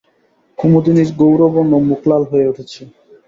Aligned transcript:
কুমুদিনীর 0.57 1.09
গৌরবর্ণ 1.19 1.73
মুখ 1.89 2.01
লাল 2.09 2.23
হয়ে 2.31 2.49
উঠেছে। 2.51 2.81